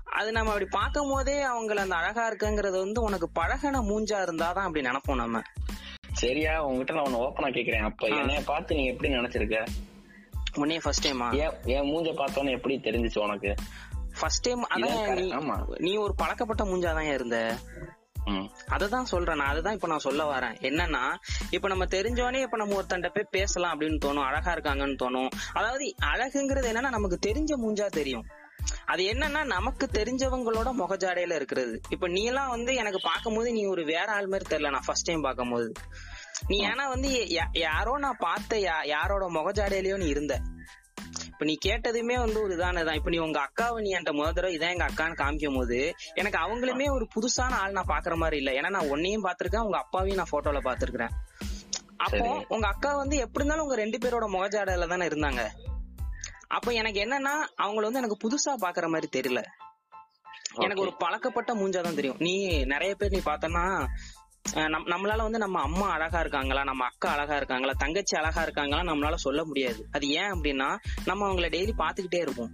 அது 0.04 0.32
நம்ம 0.32 0.52
அப்படி 0.52 0.68
பார்க்கும் 0.70 1.10
போதே 1.10 1.44
அவங்கள 1.46 1.76
அந்த 1.76 1.96
அழகா 1.96 2.32
இருக்குங்கிறது 2.32 2.78
வந்து 2.80 3.02
உனக்கு 3.02 3.30
பழகின 3.36 3.82
மூஞ்சா 3.82 4.20
இருந்தாதான் 4.22 4.68
அப்படி 4.68 4.88
நினைப்போம் 4.88 5.16
நம்ம. 5.16 5.42
சரியா 6.14 6.64
உங்ககிட்ட 6.64 6.94
நான் 6.94 7.04
ஒண்ணு 7.04 7.24
ஓப்பனா 7.26 7.50
கேக்குறேன். 7.58 7.84
அப்ப. 7.84 8.08
என்னைய 8.08 8.42
பார்த்து 8.46 8.76
நீ 8.76 8.86
எப்படி 8.86 9.14
நினைச்சிருக்க? 9.14 9.60
உன்னே 10.56 10.80
ஃபர்ஸ்ட் 10.84 11.08
டைமா 11.08 11.28
ஏன் 11.36 11.52
என் 11.66 11.90
மூஞ்ச 11.92 12.10
பார்த்தோன்னு 12.22 12.50
எப்படி 12.50 12.76
தெரிஞ்சுச்சு 12.78 13.20
உனக்கு? 13.20 13.56
ஃபர்ஸ்ட் 14.20 14.42
டைம் 14.42 14.68
அதான். 14.68 15.80
நீ 15.80 15.96
ஒரு 15.96 16.16
பழக்கப்பட்ட 16.16 16.64
மூஞ்சாதான் 16.64 17.14
இருந்த. 17.14 17.56
அததான் 18.68 19.04
சொல்றேன் 19.04 19.36
நான். 19.36 19.48
அதுதான் 19.48 19.74
இப்ப 19.74 19.88
நான் 19.88 20.00
சொல்ல 20.00 20.24
வரேன். 20.32 20.56
என்னன்னா 20.70 21.04
இப்ப 21.50 21.68
நம்ம 21.68 21.86
தெரிஞ்சவனே 21.86 22.42
இப்ப 22.42 22.58
நம்ம 22.58 22.82
ஒருத்தன்ட்ட 22.82 23.10
போய் 23.14 23.32
பேசலாம் 23.32 23.80
அப்படின்னு 23.80 24.00
தோணும். 24.06 24.26
அழகா 24.26 24.54
இருக்காங்கன்னு 24.54 24.98
தோணும். 25.04 25.30
அதாவது 25.54 25.96
அழகுங்கிறது 26.06 26.68
என்னன்னா 26.74 26.90
நமக்கு 26.90 27.18
தெரிஞ்ச 27.28 27.54
மூஞ்சா 27.64 27.86
தெரியும். 27.86 28.26
அது 28.86 29.04
என்னன்னா 29.04 29.44
நமக்கு 29.46 29.90
தெரிஞ்சவங்களோட 29.92 30.70
முகஜாடையில 30.80 31.36
இருக்கிறது. 31.36 31.82
இப்ப 31.90 32.08
நீ 32.08 32.24
எல்லாம் 32.24 32.50
வந்து 32.50 32.76
எனக்கு 32.76 33.00
பார்க்கும்போது 33.04 33.52
நீ 33.52 33.66
ஒரு 33.66 33.86
வேற 33.86 34.08
ஆள் 34.12 34.28
மாதிரி 34.28 34.56
தெரியல 34.56 34.70
நான் 34.70 34.84
ஃபர்ஸ்ட் 34.86 35.06
டைம் 35.06 35.22
பார்க்கும்போது. 35.22 35.72
நீ 36.48 36.68
ஏன்னா 36.68 36.88
வந்து 36.88 37.28
யாரோ 37.54 37.98
நான் 37.98 38.18
பார்த்த 38.20 38.60
யாரோட 38.86 39.26
முகஜாடையிலயோ 39.30 39.98
நீ 39.98 40.06
இருந்த. 40.06 40.42
இப்ப 41.40 41.52
நீ 41.52 41.58
கேட்டதுமே 41.66 42.18
வந்து 42.20 42.42
ஒரு 42.42 42.56
இதானதான். 42.56 42.96
இப்ப 42.96 43.10
நீ 43.10 43.18
உங்க 43.18 43.50
அக்காவை 43.50 43.82
நீ 43.82 43.96
என்கிட்ட 43.96 44.12
முத 44.12 44.24
தடவை 44.24 44.58
இதான் 44.58 44.72
எங்க 44.72 44.86
அக்கான்னு 44.88 45.14
காமிக்கும் 45.14 45.56
போது 45.56 45.94
எனக்கு 46.14 46.38
அவங்களுமே 46.38 46.92
ஒரு 46.92 47.08
புதுசான 47.16 47.50
ஆள் 47.50 47.72
நான் 47.72 47.88
பாக்குற 47.88 48.16
மாதிரி 48.16 48.44
இல்ல. 48.44 48.52
ஏன்னா 48.52 48.70
நான் 48.70 48.88
உன்னையும் 48.88 49.24
பாத்திருக்கேன் 49.24 49.60
உங்க 49.60 49.78
அப்பாவையும் 49.78 50.18
நான் 50.18 50.28
போட்டோல 50.32 50.60
பாத்திருக்கிறேன். 50.60 51.10
அப்போ. 51.98 52.46
உங்க 52.48 52.68
அக்கா 52.68 52.96
வந்து 52.96 53.18
எப்படி 53.18 53.46
இருந்தாலும் 53.46 53.64
உங்க 53.64 53.76
ரெண்டு 53.76 53.98
பேரோட 53.98 54.32
முகஜாடையில 54.32 54.88
தானே 54.88 55.06
இருந்தாங்க. 55.06 55.48
அப்போ 56.48 56.72
எனக்கு 56.72 57.00
என்னன்னா 57.00 57.62
அவங்கள 57.62 57.82
வந்து 57.82 58.02
எனக்கு 58.02 58.30
புதுசா 58.30 58.54
பாக்குற 58.62 58.88
மாதிரி 58.90 59.20
தெரியல. 59.20 59.44
எனக்கு 60.56 60.82
ஒரு 60.82 60.96
பழக்கப்பட்ட 60.98 61.56
மூஞ்சாதான் 61.56 61.96
தெரியும். 61.96 62.16
நீ 62.20 62.64
நிறைய 62.64 62.96
பேர் 62.96 63.10
நீ 63.10 63.22
பார்த்தனா 63.26 63.88
நம்மளால 64.56 65.18
வந்து 65.18 65.38
நம்ம 65.38 65.62
அம்மா 65.62 65.90
அழகா 65.90 66.20
இருக்காங்களா 66.20 66.64
நம்ம 66.64 66.86
அக்கா 66.86 67.12
அழகா 67.12 67.36
இருக்காங்களா 67.36 67.74
தங்கச்சி 67.78 68.16
அழகா 68.16 68.42
இருக்காங்களா 68.42 68.94
நம்மளால 68.94 69.14
சொல்ல 69.16 69.46
முடியாது. 69.46 69.88
அது 69.92 70.10
ஏன் 70.10 70.32
அப்படின்னா 70.34 70.78
நம்ம 71.06 71.34
அவங்கள 71.34 71.50
டெய்லி 71.50 71.72
பாத்துக்கிட்டே 71.78 72.16
இருப்போம். 72.16 72.52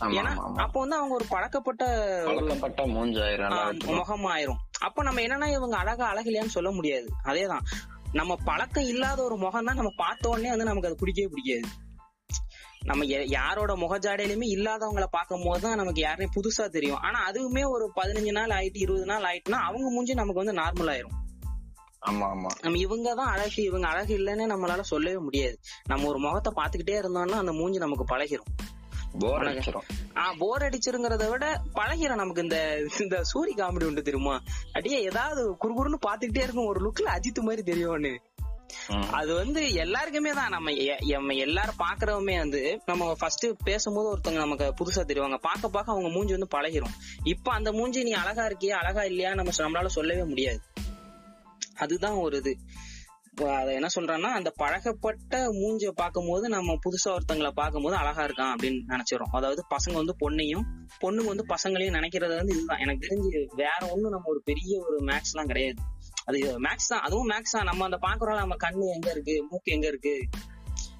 ஏன்னா. 0.00 0.34
அப்போ 0.56 0.80
வந்து 0.80 0.96
அவங்க 0.96 1.14
ஒரு 1.14 1.24
பழக்கப்பட்ட 1.28 1.84
பழக்கப்பட்ட 2.24 2.86
மூஞ்சாயிரம் 2.86 3.78
முகம் 3.84 4.24
ஆயிரும் 4.24 4.58
அப்ப 4.80 5.02
நம்ம 5.02 5.20
என்னன்னா 5.20 5.46
இவங்க 5.46 5.76
அழகா 5.76 6.14
அழகில்லையான்னு 6.14 6.56
சொல்ல 6.56 6.70
முடியாது. 6.70 7.08
அதேதான். 7.24 7.64
நம்ம 8.12 8.36
பழக்கம் 8.44 8.84
இல்லாத 8.84 9.22
ஒரு 9.22 9.36
முகம் 9.36 9.64
தான் 9.64 9.76
நம்ம 9.76 9.92
பார்த்த 9.96 10.28
உடனே 10.28 10.48
வந்து 10.48 10.64
நமக்கு 10.64 10.88
அது 10.88 10.96
பிடிக்கவே 10.96 11.28
பிடிக்காது. 11.28 11.68
நம்ம 12.84 13.04
யாரோட 13.04 13.76
முகஜாடையிலுமே 13.76 14.44
இல்லாதவங்கள 14.56 15.04
பார்க்கும் 15.10 15.42
போது 15.44 15.60
தான் 15.60 15.76
நமக்கு 15.76 16.02
யாருனே 16.02 16.26
புதுசா 16.34 16.68
தெரியும். 16.68 16.96
ஆனா 16.96 17.30
அதுவுமே 17.30 17.68
ஒரு 17.68 17.90
பதினஞ்சு 17.96 18.30
நாள் 18.30 18.48
ஆயிட்டு 18.48 18.78
இருபது 18.78 19.04
நாள் 19.04 19.22
ஆயிட்டுனா 19.22 19.52
அவங்க 19.52 19.90
மூஞ்சி 19.90 20.14
நமக்கு 20.14 20.44
வந்து 20.44 20.62
நார்மல் 20.62 20.88
ஆயிரும். 20.88 21.18
ஆமா 22.06 22.24
ஆமா. 22.24 22.50
நம்ம 22.60 22.78
இவங்க 22.78 23.14
தான் 23.14 23.26
அழகு 23.26 23.62
இவங்க 23.62 23.88
அழகு 23.88 24.18
இல்லைன்னு 24.18 24.52
நம்மளால 24.52 24.80
சொல்லவே 24.80 25.16
முடியாது. 25.16 25.58
நம்ம 25.84 26.06
ஒரு 26.06 26.18
முகத்தை 26.18 26.52
பாத்துக்கிட்டே 26.56 26.90
இருந்தோம்னா 26.90 27.38
அந்த 27.38 27.52
மூஞ்சி 27.52 27.78
நமக்கு 27.78 28.16
பழகிரும். 28.16 28.68
போர் 29.18 29.42
அடிச்சிரும். 29.42 29.82
ஆஹ் 30.14 30.34
போர் 30.38 30.62
அடிச்சிருங்கிறத 30.62 31.30
விட 31.30 31.62
பழகிரும் 31.74 32.14
நமக்கு 32.14 32.42
இந்த 32.42 32.82
இந்த 33.00 33.22
சூரி 33.34 33.58
காமெடி 33.58 33.84
உண்டு 33.84 34.02
தெரியுமா? 34.02 34.42
அப்படியே 34.66 35.02
ஏதாவது 35.02 35.56
குறுகுறுன்னு 35.64 35.96
பாத்துக்கிட்டே 36.08 36.42
இருக்கும் 36.42 36.66
ஒரு 36.66 36.92
லுக்ல 36.92 37.02
அஜித் 37.02 37.42
மாதிரி 37.42 37.62
தெரியும்னு. 37.62 38.20
அது 39.10 39.34
வந்து 39.34 39.72
எல்லாருக்குமே 39.72 40.30
தான். 40.30 40.48
நம்ம 40.48 40.70
நம்ம 41.06 41.34
எல்லாரும் 41.34 41.74
பாக்குறவமே 41.78 42.38
வந்து 42.38 42.80
நம்ம 42.86 43.14
ஃபர்ஸ்ட் 43.18 43.46
பேசும்போது 43.64 44.08
ஒருத்தவங்க 44.12 44.36
நமக்கு 44.36 44.74
புதுசா 44.80 45.04
தெரிவாங்க. 45.04 45.36
பார்க்க 45.36 45.68
பார்க்க 45.68 45.92
அவங்க 45.92 46.08
மூஞ்சி 46.08 46.36
வந்து 46.36 46.54
பழகிரும். 46.58 46.94
இப்ப 47.24 47.52
அந்த 47.52 47.72
மூஞ்சி 47.72 48.02
நீ 48.02 48.10
அழகா 48.10 48.46
இருக்கியா 48.46 48.76
அழகா 48.82 49.04
இல்லையா 49.04 49.34
நம்ம 49.34 49.50
நம்மளால 49.58 49.86
சொல்லவே 49.86 50.24
முடியாது. 50.24 50.60
அதுதான் 51.76 52.12
ஒரு 52.12 52.36
இது. 52.36 52.58
அத 53.34 53.72
என்ன 53.72 53.86
சொல்றேன்னா 54.00 54.30
அந்த 54.30 54.50
பழகப்பட்ட 54.50 55.52
மூஞ்சிய 55.52 55.88
பார்க்கும்போது 55.90 56.48
நம்ம 56.48 56.72
புதுசா 56.72 57.16
ஒருத்தங்களை 57.16 57.50
பார்க்கும்போது 57.50 57.96
அழகா 57.96 58.22
இருக்கான் 58.24 58.52
அப்படின்னு 58.54 58.80
நினைச்சிடும் 58.88 59.32
அதாவது 59.32 59.64
பசங்க 59.70 59.92
வந்து 59.92 60.14
பொண்ணையும் 60.20 60.64
பொண்ணுங்க 61.00 61.24
வந்து 61.24 61.46
பசங்களையும் 61.48 61.96
நினைக்கிறது 61.98 62.36
வந்து 62.36 62.54
இதுதான். 62.54 62.78
எனக்கு 62.78 63.06
தெரிஞ்சு 63.06 63.44
வேற 63.54 63.80
ஒண்ணும் 63.80 64.10
நம்ம 64.10 64.28
ஒரு 64.28 64.42
பெரிய 64.44 64.84
ஒரு 64.86 64.98
மேக்ஸ் 64.98 65.32
எல்லாம் 65.32 65.46
கிடையாது. 65.46 65.78
அது 66.24 66.60
மேக்ஸ் 66.60 66.88
தான். 66.88 67.00
அதுவும் 67.00 67.30
மேக்ஸ் 67.30 67.50
தான். 67.50 67.64
நம்ம 67.64 67.84
அந்த 67.84 67.98
பாக்குறோம் 68.02 68.36
நம்ம 68.36 68.56
கண்ணு 68.56 68.92
எங்க 68.92 69.10
இருக்கு 69.10 69.46
மூக்கு 69.50 69.72
எங்க 69.72 69.86
இருக்கு? 69.86 70.28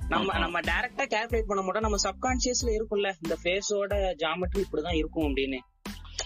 நம்ம. 0.09 0.39
நம்ம 0.39 0.61
டைரக்டா 0.61 1.07
கால்குலேட் 1.07 1.47
பண்ண 1.47 1.63
மாட்டோம் 1.63 1.83
நம்ம 1.83 1.97
சப்கான்சியஸ்ல 2.03 2.67
இருக்கும்ல. 2.67 3.13
இந்த 3.23 3.37
ஃபேஸோட 3.43 4.19
ஜாமெட்ரி 4.19 4.65
இப்படிதான் 4.65 4.97
இருக்கும் 4.97 5.37
அப்படின்னு. 5.37 5.59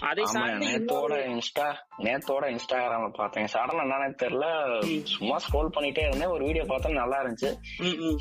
அதை 0.09 0.23
சார்ந்து 0.25 0.65
நேத்தோட 0.65 1.13
இன்ஸ்டா 1.31 1.67
நேத்தோட 1.97 2.43
இன்ஸ்டாகிராம 2.53 3.09
பார்த்தேன். 3.09 3.47
சடனா 3.53 3.83
என்னன்னு 3.85 4.17
தெரியல. 4.23 4.47
சும்மா 5.03 5.37
ஸ்க்ரோல் 5.45 5.73
பண்ணிட்டே 5.75 6.03
இருந்தேன். 6.07 6.33
ஒரு 6.35 6.43
வீடியோ 6.45 6.63
பார்த்தா 6.63 6.91
நல்லா 7.01 7.17
இருந்துச்சு. 7.23 7.51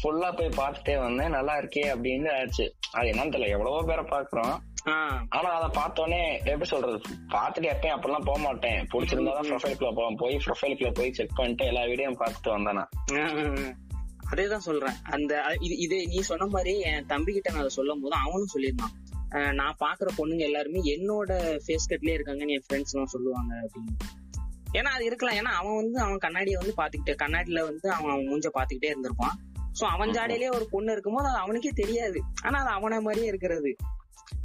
ஃபுல்லா 0.02 0.30
போய் 0.36 0.56
பார்த்துட்டே 0.60 0.94
வந்தேன். 1.02 1.34
நல்லா 1.38 1.54
இருக்கே 1.56 1.84
அப்படின்னு 1.94 2.30
ஆச்சு 2.40 2.66
அது 2.92 3.08
என்னன்னு 3.08 3.34
தெரியல. 3.34 3.54
எவ்வளவோ 3.56 3.82
பேரை 3.82 4.04
பாக்குறோம் 4.04 4.54
ஆனா 5.36 5.48
அதை 5.58 5.68
பார்த்தோன்னே 5.80 6.22
எப்படி 6.38 6.64
சொல்றது? 6.64 6.98
பார்த்துட்டு 7.34 7.70
எப்பயும் 7.74 7.94
அப்படிலாம் 7.96 8.28
போக 8.30 8.38
மாட்டேன். 8.38 8.80
பிடிச்சிருந்தாதான் 8.92 9.48
ப்ரொஃபைலுக்குள்ள 9.50 9.94
போவேன். 9.94 10.18
போய் 10.22 10.40
ப்ரொஃபைலுக்குள்ள 10.46 10.92
போய் 10.94 11.12
செக் 11.12 11.38
பண்ணிட்டு 11.38 11.66
எல்லா 11.66 11.82
வீடியோவும் 11.82 12.20
பார்த்துட்டு 12.22 12.50
வந்தேன். 12.56 12.84
அதேதான் 14.32 14.66
சொல்றேன். 14.66 14.96
அந்த 15.14 15.32
இது 15.60 15.74
இது 15.84 15.96
நீ 16.06 16.18
சொன்ன 16.28 16.46
மாதிரி 16.46 16.72
என் 16.90 17.06
தம்பி 17.06 17.32
கிட்ட 17.32 17.50
நான் 17.52 17.74
சொல்லும் 17.78 18.02
போது 18.02 18.14
அவனும் 18.24 18.52
சொல்லியிருந்தான். 18.54 18.94
நான் 19.52 19.76
பாக்குற 19.80 20.08
பொண்ணுங்க 20.18 20.38
எல்லாருமே 20.38 20.96
என்னோட 20.96 21.32
ஃபேஸ் 21.66 21.88
கட்லயே 21.88 22.16
இருக்காங்கன்னு 22.16 22.48
என் 22.48 22.62
ஃப்ரெண்ட்ஸ் 22.68 22.92
எல்லாம் 22.92 23.08
சொல்லுவாங்க 23.08 23.54
அப்படின்னு. 23.54 23.94
ஏன்னா 24.72 24.90
அது 24.96 25.04
இருக்கலாம். 25.04 25.34
ஏன்னா 25.34 25.52
அவன் 25.56 25.74
வந்து 25.74 26.00
அவன் 26.00 26.18
கண்ணாடியை 26.18 26.60
வந்து 26.60 26.74
பாத்துக்கிட்டு 26.82 27.14
கண்ணாடியில 27.14 27.62
வந்து 27.62 27.90
அவன் 27.90 28.10
அவன் 28.10 28.28
மூஞ்ச 28.28 28.48
பாத்துக்கிட்டே 28.54 28.94
இருந்திருப்பான். 28.94 29.34
சோ 29.80 29.84
அவன் 29.84 30.10
ஜாடையிலேயே 30.10 30.54
ஒரு 30.54 30.68
பொண்ணு 30.70 30.92
இருக்கும்போது 30.92 31.28
அது 31.28 31.36
அவனுக்கே 31.36 31.70
தெரியாது. 31.74 32.20
ஆனா 32.42 32.64
அது 32.64 32.70
அவன 32.70 33.00
மாதிரியே 33.02 33.26
இருக்கிறது. 33.26 33.76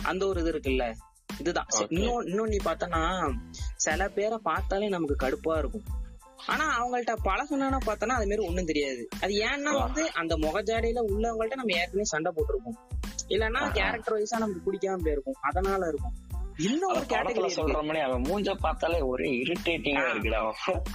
அந்த 0.03 0.27
ஒரு 0.27 0.39
இது 0.39 0.51
இருக்குல்ல. 0.51 0.93
இதுதான். 1.39 1.65
இன்னும் 1.87 2.25
இன்னும் 2.25 2.47
நீ 2.47 2.57
பார்த்தனா 2.57 3.33
சில 3.75 4.09
பேரை 4.09 4.37
பார்த்தாலே 4.37 4.89
நமக்கு 4.89 5.27
கடுப்பா 5.27 5.57
இருக்கும். 5.57 5.83
ஆனா 6.47 6.65
அவங்கள்ட்ட 6.79 7.13
பழகுனா 7.23 7.77
பார்த்தனா 7.85 8.17
அது 8.19 8.27
மாதிரி 8.27 8.47
ஒண்ணும் 8.47 8.65
தெரியாது. 8.65 9.07
அது 9.21 9.33
ஏன்னா 9.33 9.79
வந்து 9.79 10.13
அந்த 10.13 10.35
முகஜாடையில 10.35 10.99
உள்ளவங்கள்ட்ட 11.07 11.55
நம்ம 11.55 11.77
ஏற்கனவே 11.77 12.03
சண்டை 12.03 12.31
போட்டிருப்போம் 12.35 12.97
இல்லன்னா. 13.29 13.61
கேரக்டர் 13.71 14.17
வைஸா 14.17 14.37
நமக்கு 14.37 14.65
பிடிக்காம 14.65 15.03
போயிருக்கும் 15.03 15.39
அதனால 15.41 15.87
இருக்கும். 15.87 16.15
படத்துல 16.61 17.03
கேட்டகரி 17.11 17.49
சொல்ற 17.55 17.73
மாதிரி 17.73 17.99
அவன் 17.99 18.21
மூஞ்ச 18.21 18.53
பார்த்தாலே 18.59 19.01
ஒரே 19.01 19.27
இரிட்டேட்டிங்கா. 19.43 20.01
இருக்குடா 20.05 20.39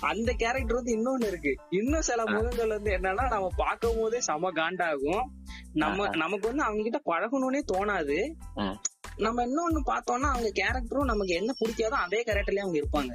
அந்த 0.00 0.32
கேரக்டர் 0.32 0.74
வந்து 0.74 0.94
இன்னொன்னு 0.96 1.26
இருக்கு. 1.26 1.52
இன்னும் 1.70 2.00
சில 2.00 2.22
முகங்கள் 2.26 2.68
வந்து 2.68 2.90
என்னன்னா 2.92 3.28
நம்ம 3.28 3.48
பார்க்கும் 3.56 3.96
போதே 3.96 4.20
செம 4.20 4.50
காண்டாகும். 4.50 5.22
நம்ம 5.72 6.08
நமக்கு 6.16 6.46
வந்து 6.46 6.62
அவங்க 6.62 6.82
கிட்ட 6.82 7.00
பழகணும்னே 7.06 7.60
தோணாது. 7.72 8.18
நம்ம 9.16 9.46
இன்னொன்னு 9.46 9.80
பார்த்தோம்னா 9.86 10.30
அவங்க 10.34 10.50
கேரக்டரும் 10.54 11.10
நமக்கு 11.12 11.34
என்ன 11.34 11.54
பிடிக்காதோ 11.60 11.98
அதே 12.06 12.22
கேரக்டர்லயே 12.22 12.64
அவங்க 12.64 12.80
இருப்பாங்க. 12.80 13.14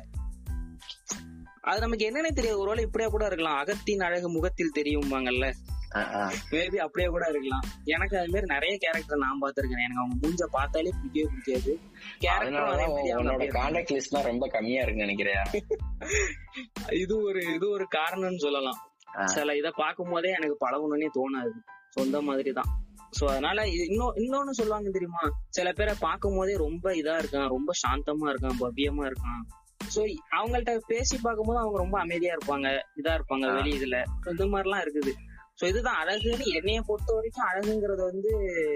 அது 1.61 1.79
நமக்கு 1.79 2.05
என்னன்னே 2.07 2.31
தெரியாது. 2.31 2.59
ஒருவேளை 2.59 2.83
இப்படியே 2.83 3.09
கூட 3.09 3.25
இருக்கலாம். 3.25 3.57
அகத்தின் 3.57 3.99
அழகு 3.99 4.29
முகத்தில் 4.29 4.75
தெரியும்பாங்கல்ல. 4.75 5.47
மேபி 6.51 6.75
அப்படியே 6.75 7.07
கூட 7.07 7.25
இருக்கலாம். 7.29 7.63
எனக்கு 7.85 8.17
அது 8.17 8.29
மாதிரி 8.29 8.45
நிறைய 8.45 8.77
கேரக்டர் 8.77 9.17
நான் 9.17 9.41
பார்த்திருக்கேன். 9.41 9.83
எனக்கு 9.83 9.97
அவங்க 9.97 10.27
மூஞ்ச 10.27 10.45
பார்த்தாலே 10.51 10.89
பிடிக்கவே 10.89 11.29
பிடிக்காது. 11.31 11.71
மாதிரி 12.61 12.85
உன்னோட. 13.13 13.47
கான்டாக்ட் 13.51 13.93
லிஸ்ட் 13.93 14.09
தான் 14.09 14.23
ரொம்ப 14.23 14.47
கம்மியா 14.47 14.81
இருக்குன்னு 14.81 15.07
நினைக்கிறியா? 15.07 15.43
இது 16.89 17.23
ஒரு 17.23 17.53
இது 17.55 17.69
ஒரு 17.69 17.87
காரணம்னு 17.97 18.35
சொல்லலாம். 18.35 18.79
சில 19.25 19.55
இத 19.55 19.71
பார்க்கும் 19.71 20.09
போதே 20.09 20.29
எனக்கு 20.29 20.57
பழகணும்னே 20.65 21.09
தோணாது. 21.13 21.53
சொந்த 21.89 22.21
மாதிரி 22.21 22.51
தான். 22.51 22.69
சோ 23.19 23.25
அதனால 23.25 23.67
இன்னும் 23.67 24.15
இன்னொன்னு 24.15 24.49
சொல்லுவாங்க 24.49 24.89
தெரியுமா? 24.89 25.21
சில 25.49 25.73
பேரை 25.73 25.95
பார்க்கும் 25.99 26.35
போதே 26.35 26.57
ரொம்ப 26.57 26.93
இதா 26.93 27.17
இருக்கான் 27.17 27.47
ரொம்ப 27.47 27.71
சாந்தமா 27.81 28.27
இருக்கான் 28.29 28.59
பவ்யமா 28.59 29.05
இருக்கான். 29.05 29.41
சோ 29.95 30.01
அவங்கள்ட்ட 30.31 30.77
பேசி 30.87 31.17
பார்க்கும்போது 31.17 31.59
அவங்க 31.59 31.77
ரொம்ப 31.77 31.99
அமைதியா 31.99 32.33
இருப்பாங்க 32.33 32.67
இதா 32.95 33.13
இருப்பாங்க 33.13 33.45
ஆ. 33.49 33.53
வெளி 33.53 33.79
இதுல. 33.79 34.03
இந்த 34.25 34.45
மாதிரிலாம் 34.45 34.81
இருக்குது. 34.81 35.13
சோ 35.61 35.67
இதுதான் 35.67 36.07
அழகுன்னு 36.07 36.45
என்னைய 36.45 36.81
பொறுத்த 36.81 37.13
வரைக்கும் 37.13 37.47
அழகுங்கிறது 37.51 38.03
வந்து 38.03 38.31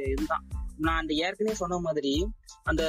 இதுதான். 0.09 0.45
நான் 0.77 0.97
அந்த 0.97 1.13
ஏற்கனவே 1.13 1.55
சொன்ன 1.55 1.77
மாதிரி 1.77 2.27
அந்த 2.63 2.83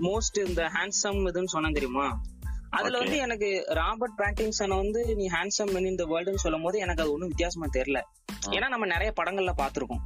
மோஸ்ட் 0.00 0.46
இந்த 0.46 0.62
ஹேண்ட்ஸம் 0.62 1.20
இதுன்னு 1.28 1.44
சொன்னேன் 1.44 1.72
தெரியுமா? 1.72 2.20
அதுல. 2.70 2.98
வந்து 2.98 3.16
எனக்கு 3.16 3.64
ராபர்ட் 3.68 4.18
பேட்டிங்சன் 4.18 4.76
வந்து 4.76 5.14
நீ 5.14 5.28
ஹேண்ட்ஸம் 5.28 5.76
இன் 5.76 5.86
இந்த 5.86 6.04
வேர்ல்டுன்னு 6.04 6.34
சொல்லும் 6.34 6.62
போது 6.62 6.78
எனக்கு 6.78 7.02
அது 7.02 7.12
ஒண்ணும் 7.12 7.28
வித்தியாசமா 7.28 7.66
தெரியல. 7.72 8.00
ஏன்னா 8.50 8.68
நம்ம 8.68 8.86
நிறைய 8.86 9.12
படங்கள்ல 9.16 9.52
பாத்திருக்கோம் 9.56 10.02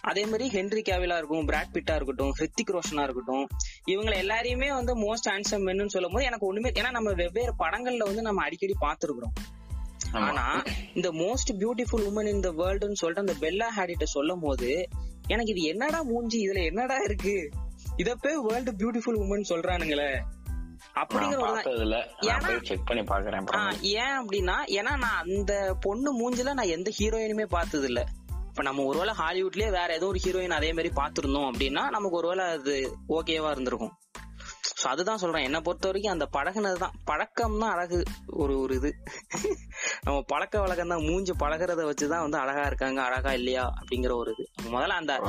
அதே 0.00 0.26
மாதிரி 0.26 0.48
ஹென்ரி 0.48 0.82
கேவிலா 0.88 1.16
இருக்கும் 1.16 1.44
பிராட் 1.44 1.70
பிட்டா 1.72 1.94
இருக்கட்டும் 1.94 2.32
ஹிருத்திக் 2.38 2.72
ரோஷனா 2.72 3.02
இருக்கட்டும் 3.02 3.46
இவங்க 3.84 4.10
எல்லாரையுமே 4.10 4.68
வந்து 4.74 4.98
மோஸ்ட் 4.98 5.30
ஹேண்ட்ஸம் 5.30 5.64
மென்னு 5.66 5.86
சொல்லும் 5.86 6.12
போது 6.12 6.24
எனக்கு 6.24 6.46
ஒண்ணுமே 6.46 6.70
ஏன்னா 6.70 6.90
நம்ம 6.90 7.12
வெவ்வேறு 7.12 7.52
படங்கள்ல 7.58 8.04
வந்து 8.04 8.22
நம்ம 8.22 8.42
அடிக்கடி 8.42 8.74
பாத்துருக்கிறோம். 8.80 9.53
ஆனா 10.12 10.62
இந்த 10.94 11.12
most 11.12 11.52
beautiful 11.52 12.06
women 12.06 12.28
in 12.28 12.40
the 12.40 12.50
வேர்ல்டுன்னு 12.50 12.92
சொல்லிட்டு 12.92 13.32
அந்த 13.32 13.46
பெல்லா 13.46 13.66
ஹேடிட்ட 13.76 14.04
சொல்லும் 14.04 14.40
போது 14.40 14.88
எனக்கு 15.26 15.50
இது 15.50 15.62
என்னடா 15.62 16.02
மூஞ்சி 16.02 16.48
இதுல 16.48 16.64
என்னடா 16.64 16.96
இருக்கு? 16.96 17.50
இத 17.96 18.14
போய் 18.14 18.36
வேர்ல்டு 18.36 18.72
பியூட்டிஃபுல் 18.72 19.18
உமன் 19.18 19.48
சொல்றானுங்களே. 19.48 20.20
அப்படிங்கிற 20.94 21.40
ஏன் 23.82 24.26
அப்படின்னா 24.26 24.54
ஏன்னா 24.66 24.96
நான் 24.96 25.16
அந்த 25.16 25.76
பொண்ணு 25.80 26.20
மூஞ்சில 26.20 26.52
நான் 26.52 26.68
எந்த 26.68 26.90
ஹீரோயினுமே 26.98 27.44
பார்த்தது 27.44 27.86
இல்ல 27.86 28.06
இப்ப 28.48 28.62
நம்ம 28.62 28.84
ஒருவேளை 28.84 29.14
ஹாலிவுட்லயே 29.18 29.70
வேற 29.70 29.94
ஏதோ 29.94 30.06
ஒரு 30.06 30.20
ஹீரோயின் 30.24 30.50
அதே 30.50 30.72
மாதிரி 30.72 30.94
பாத்துருந்தோம் 30.94 31.50
அப்படின்னா 31.50 31.90
நமக்கு 31.90 32.16
ஒருவேளை 32.16 32.44
அது 32.44 32.98
ஓகேவா 33.08 33.50
இருந்திருக்கும். 33.50 33.92
சோ 34.84 34.88
அதுதான் 34.88 35.16
சொல்றேன். 35.16 35.44
என்ன 35.44 35.60
பொறுத்த 35.60 35.86
வரைக்கும் 35.86 36.12
அந்த 36.12 36.26
பழகுனதுதான். 36.32 36.94
பழக்கம் 37.04 37.58
தான் 37.58 37.70
அழகு. 37.70 38.02
ஒரு 38.26 38.60
ஒரு 38.60 38.74
இது. 38.74 38.94
நம்ம 40.02 40.22
பழக்க 40.26 40.60
வழக்கம் 40.60 40.88
தான் 40.88 41.02
மூஞ்சி 41.02 41.32
பழகுறத 41.32 41.82
வச்சுதான் 41.90 42.24
வந்து 42.24 42.38
அழகா 42.38 42.66
இருக்காங்க. 42.66 43.02
அழகா 43.02 43.32
இல்லையா? 43.32 43.72
அப்படிங்கிற 43.80 44.14
ஒரு 44.14 44.34
இது. 44.38 44.50
முதல்ல 44.76 44.96
அந்த 45.00 45.20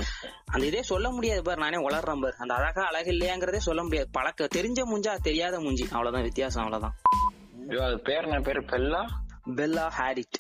அந்த 0.45 0.65
இதே 0.65 0.81
சொல்ல 0.81 1.09
முடியாது 1.09 1.41
பாரு. 1.41 1.59
நானே 1.59 1.77
வளர்றேன் 1.77 2.19
பாரு. 2.19 2.35
அந்த 2.37 2.53
அழகா 2.53 2.83
அழகு 2.83 3.11
இல்லையாங்கிறதே 3.11 3.57
சொல்ல 3.57 3.83
முடியாது. 3.83 4.09
பழக்க 4.11 4.47
தெரிஞ்ச 4.55 4.81
மூஞ்சா 4.91 5.15
தெரியாத 5.21 5.59
மூஞ்சி. 5.59 5.83
அவ்வளவுதான். 5.91 6.23
வித்தியாசம் 6.23 6.63
அவ்வளவுதான். 6.63 6.97
பேர் 8.03 8.23
என்ன? 8.23 8.39
பேரு 8.39 8.61
பெல்லா? 8.61 9.07
Bella 9.55 9.87
horrid. 9.87 10.37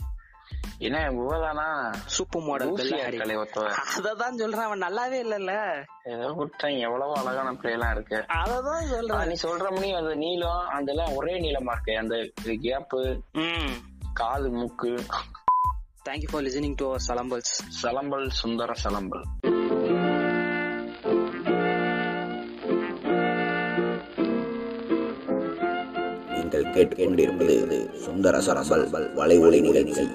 என்ன 0.77 1.11
இவ்வளவுதானா 1.11 1.93
சூப்பர் 2.05 2.41
மாடல் 2.41 2.73
அததான் 2.73 4.35
சொல்றேன் 4.35 4.61
அவன் 4.61 4.81
நல்லாவே 4.81 5.25
இல்லல்ல. 5.25 5.83
ஏதோ 6.03 6.33
விட்டேன் 6.35 6.77
எவ்வளவோ 6.77 7.13
அழகான 7.19 7.53
பிளே 7.53 7.71
எல்லாம் 7.71 7.91
இருக்கு. 7.91 8.15
அததான் 8.15 8.87
சொல்றேன். 8.89 9.27
நீ 9.27 9.33
சொல்ற 9.43 9.71
மணி 9.71 9.93
அது 9.93 10.15
நீளம் 10.15 10.67
அதெல்லாம் 10.67 11.13
ஒரே 11.15 11.39
நீளமா 11.39 11.71
இருக்கு. 11.71 11.97
அந்த 11.97 12.15
கேப்பு 12.45 13.21
ம். 13.33 13.71
காது 14.13 14.49
மூக்கு. 14.49 14.99
Thank you 16.09 16.27
for 16.31 16.41
listening 16.41 16.73
to 16.75 16.85
our 16.85 17.01
சலம்பல்ஸ் 17.07 17.83
சலம்பல் 17.83 18.29
சுந்தர 18.29 18.73
சலம்பல். 18.83 19.23
நீங்கள் 26.29 26.65
கேட்டுக்கொண்டிருப்பது 26.65 27.93
சுந்தர 27.95 28.39
சரசல் 28.39 29.13
வலை 29.13 29.37
ஒளி 29.37 29.61
நிகழ்ச்சி. 29.61 30.09